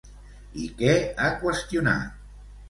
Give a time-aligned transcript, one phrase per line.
[0.63, 0.95] I què
[1.25, 2.17] ha qüestionat?